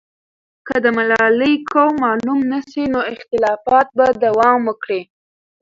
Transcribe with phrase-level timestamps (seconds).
[0.67, 5.01] که د ملالۍ قوم معلوم نه سي، نو اختلافات به دوام وکړي.